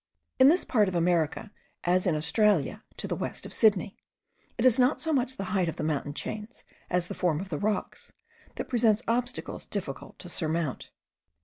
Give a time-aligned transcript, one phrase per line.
[0.39, 1.51] In this part of America,
[1.83, 3.95] as in Australia* to the west of Sydney,
[4.57, 7.49] it is not so much the height of the mountain chains, as the form of
[7.49, 8.11] the rocks,
[8.55, 10.89] that presents obstacles difficult to surmount.